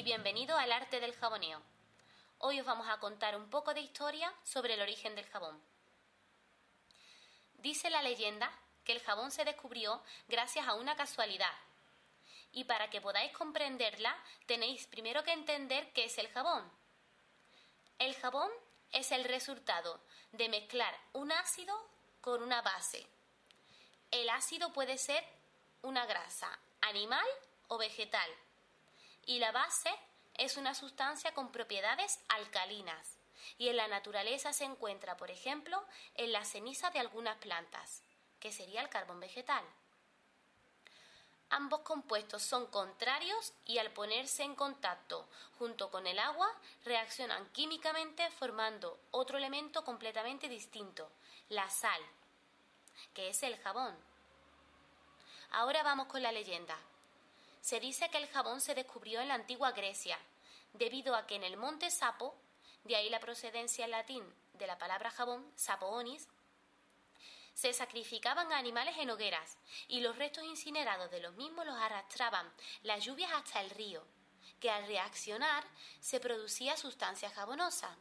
[0.00, 1.60] y bienvenido al arte del jaboneo.
[2.38, 5.60] Hoy os vamos a contar un poco de historia sobre el origen del jabón.
[7.58, 8.50] Dice la leyenda
[8.82, 11.52] que el jabón se descubrió gracias a una casualidad.
[12.50, 16.66] Y para que podáis comprenderla, tenéis primero que entender qué es el jabón.
[17.98, 18.50] El jabón
[18.92, 20.00] es el resultado
[20.32, 21.78] de mezclar un ácido
[22.22, 23.06] con una base.
[24.10, 25.22] El ácido puede ser
[25.82, 27.26] una grasa animal
[27.68, 28.30] o vegetal
[29.26, 29.90] y la base
[30.34, 33.18] es una sustancia con propiedades alcalinas
[33.58, 35.82] y en la naturaleza se encuentra, por ejemplo,
[36.14, 38.02] en la ceniza de algunas plantas,
[38.38, 39.64] que sería el carbón vegetal.
[41.50, 46.48] Ambos compuestos son contrarios y al ponerse en contacto junto con el agua
[46.84, 51.10] reaccionan químicamente formando otro elemento completamente distinto,
[51.48, 52.00] la sal,
[53.14, 53.96] que es el jabón.
[55.50, 56.78] Ahora vamos con la leyenda.
[57.60, 60.18] Se dice que el jabón se descubrió en la antigua Grecia,
[60.72, 62.34] debido a que en el monte Sapo,
[62.84, 66.28] de ahí la procedencia en latín de la palabra jabón, sapoonis,
[67.54, 72.50] se sacrificaban animales en hogueras y los restos incinerados de los mismos los arrastraban
[72.82, 74.02] las lluvias hasta el río,
[74.60, 75.64] que al reaccionar
[76.00, 77.96] se producía sustancia jabonosa.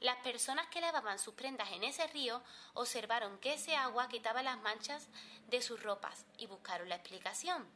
[0.00, 2.40] Las personas que lavaban sus prendas en ese río
[2.74, 5.08] observaron que ese agua quitaba las manchas
[5.48, 7.66] de sus ropas y buscaron la explicación.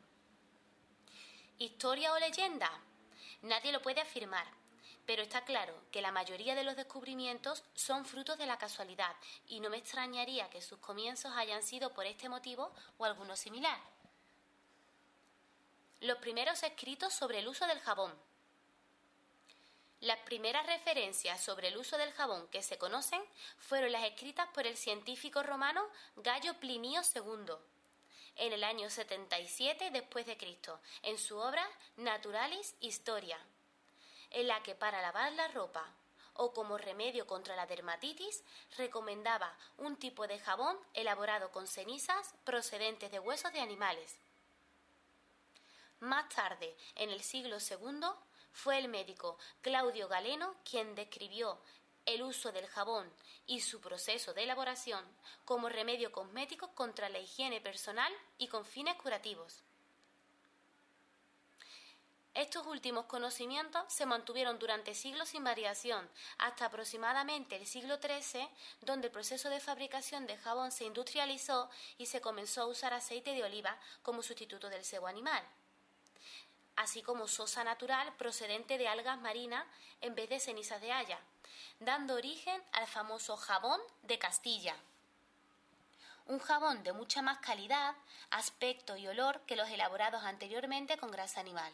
[1.58, 2.70] ¿Historia o leyenda?
[3.42, 4.46] Nadie lo puede afirmar,
[5.04, 9.16] pero está claro que la mayoría de los descubrimientos son frutos de la casualidad
[9.48, 13.80] y no me extrañaría que sus comienzos hayan sido por este motivo o alguno similar.
[16.00, 18.12] Los primeros escritos sobre el uso del jabón.
[20.02, 23.22] Las primeras referencias sobre el uso del jabón que se conocen
[23.56, 25.80] fueron las escritas por el científico romano
[26.16, 27.54] Gallo Plinio II
[28.34, 31.64] en el año 77 después de Cristo, en su obra
[31.98, 33.38] Naturalis Historia,
[34.30, 35.86] en la que para lavar la ropa
[36.34, 38.42] o como remedio contra la dermatitis
[38.76, 44.16] recomendaba un tipo de jabón elaborado con cenizas procedentes de huesos de animales.
[46.00, 48.08] Más tarde, en el siglo II,
[48.52, 51.58] fue el médico Claudio Galeno quien describió
[52.06, 53.10] el uso del jabón
[53.46, 55.04] y su proceso de elaboración
[55.44, 59.62] como remedio cosmético contra la higiene personal y con fines curativos.
[62.34, 66.08] Estos últimos conocimientos se mantuvieron durante siglos sin variación,
[66.38, 68.48] hasta aproximadamente el siglo XIII,
[68.80, 73.34] donde el proceso de fabricación de jabón se industrializó y se comenzó a usar aceite
[73.34, 75.46] de oliva como sustituto del sebo animal,
[76.76, 79.64] así como sosa natural procedente de algas marinas
[80.00, 81.18] en vez de cenizas de haya,
[81.80, 84.76] dando origen al famoso jabón de Castilla.
[86.26, 87.94] Un jabón de mucha más calidad,
[88.30, 91.72] aspecto y olor que los elaborados anteriormente con grasa animal.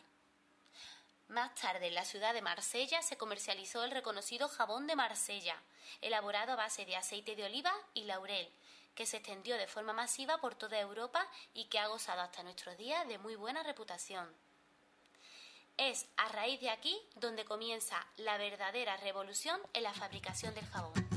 [1.29, 5.61] Más tarde, en la ciudad de Marsella se comercializó el reconocido jabón de Marsella,
[6.01, 8.51] elaborado a base de aceite de oliva y laurel,
[8.95, 12.79] que se extendió de forma masiva por toda Europa y que ha gozado hasta nuestros
[12.79, 14.35] días de muy buena reputación.
[15.79, 21.08] Es a raíz de aquí donde comienza la verdadera revolución en la fabricación del jabón.